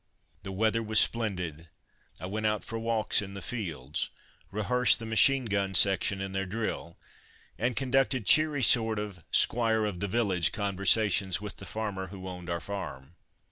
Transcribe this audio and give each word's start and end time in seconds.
The 0.41 0.51
weather 0.51 0.81
was 0.81 0.99
splendid. 0.99 1.69
I 2.19 2.25
went 2.25 2.47
out 2.47 2.63
for 2.63 2.79
walks 2.79 3.21
in 3.21 3.35
the 3.35 3.39
fields, 3.43 4.09
rehearsed 4.49 4.97
the 4.97 5.05
machine 5.05 5.45
gun 5.45 5.75
section 5.75 6.19
in 6.21 6.31
their 6.31 6.47
drill, 6.47 6.97
and 7.59 7.75
conducted 7.75 8.25
cheery 8.25 8.63
sort 8.63 8.97
of 8.97 9.23
"Squire 9.29 9.85
of 9.85 9.99
the 9.99 10.07
village" 10.07 10.51
conversations 10.53 11.39
with 11.39 11.57
the 11.57 11.67
farmer 11.67 12.07
who 12.07 12.27
owned 12.27 12.49
our 12.49 12.59
farm. 12.59 13.13